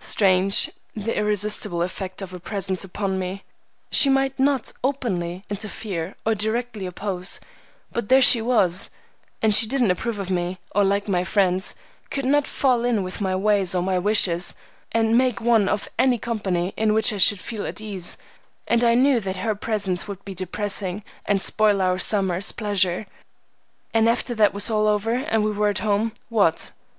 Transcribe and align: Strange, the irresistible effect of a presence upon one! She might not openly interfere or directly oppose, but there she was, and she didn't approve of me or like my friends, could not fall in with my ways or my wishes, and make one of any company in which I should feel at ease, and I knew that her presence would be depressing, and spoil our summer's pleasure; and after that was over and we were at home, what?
Strange, 0.00 0.70
the 0.96 1.14
irresistible 1.14 1.82
effect 1.82 2.22
of 2.22 2.32
a 2.32 2.40
presence 2.40 2.82
upon 2.82 3.20
one! 3.20 3.42
She 3.90 4.08
might 4.08 4.38
not 4.38 4.72
openly 4.82 5.44
interfere 5.50 6.16
or 6.24 6.34
directly 6.34 6.86
oppose, 6.86 7.40
but 7.92 8.08
there 8.08 8.22
she 8.22 8.40
was, 8.40 8.88
and 9.42 9.54
she 9.54 9.66
didn't 9.66 9.90
approve 9.90 10.18
of 10.18 10.30
me 10.30 10.56
or 10.74 10.82
like 10.82 11.08
my 11.08 11.24
friends, 11.24 11.74
could 12.08 12.24
not 12.24 12.46
fall 12.46 12.86
in 12.86 13.02
with 13.02 13.20
my 13.20 13.36
ways 13.36 13.74
or 13.74 13.82
my 13.82 13.98
wishes, 13.98 14.54
and 14.92 15.18
make 15.18 15.42
one 15.42 15.68
of 15.68 15.90
any 15.98 16.16
company 16.16 16.72
in 16.74 16.94
which 16.94 17.12
I 17.12 17.18
should 17.18 17.38
feel 17.38 17.66
at 17.66 17.78
ease, 17.82 18.16
and 18.66 18.82
I 18.82 18.94
knew 18.94 19.20
that 19.20 19.36
her 19.36 19.54
presence 19.54 20.08
would 20.08 20.24
be 20.24 20.34
depressing, 20.34 21.04
and 21.26 21.38
spoil 21.38 21.82
our 21.82 21.98
summer's 21.98 22.50
pleasure; 22.50 23.06
and 23.92 24.08
after 24.08 24.34
that 24.36 24.54
was 24.54 24.70
over 24.70 25.12
and 25.16 25.44
we 25.44 25.52
were 25.52 25.68
at 25.68 25.80
home, 25.80 26.12
what? 26.30 26.70